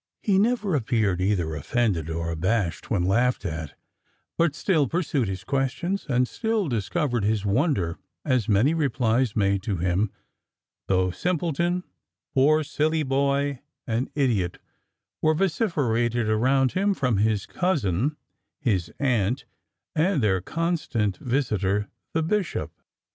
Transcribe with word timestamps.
He 0.23 0.39
never 0.39 0.73
appeared 0.73 1.21
either 1.21 1.53
offended 1.53 2.09
or 2.09 2.31
abashed 2.31 2.89
when 2.89 3.03
laughed 3.03 3.45
at; 3.45 3.75
but 4.35 4.55
still 4.55 4.87
pursued 4.87 5.27
his 5.27 5.43
questions, 5.43 6.07
and 6.09 6.27
still 6.27 6.67
discovered 6.67 7.23
his 7.23 7.45
wonder 7.45 7.99
at 8.25 8.49
many 8.49 8.73
replies 8.73 9.35
made 9.35 9.61
to 9.61 9.77
him, 9.77 10.11
though 10.87 11.11
"simpleton," 11.11 11.83
"poor 12.33 12.63
silly 12.63 13.03
boy," 13.03 13.61
and 13.85 14.09
"idiot," 14.15 14.57
were 15.21 15.35
vociferated 15.35 16.27
around 16.27 16.71
him 16.71 16.95
from 16.95 17.17
his 17.17 17.45
cousin, 17.45 18.17
his 18.59 18.91
aunt, 18.97 19.45
and 19.95 20.23
their 20.23 20.41
constant 20.41 21.17
visitor 21.17 21.89
the 22.13 22.23
bishop. 22.23 22.71